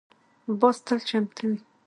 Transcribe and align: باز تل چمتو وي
باز 0.59 0.77
تل 0.85 0.99
چمتو 1.09 1.43
وي 1.49 1.57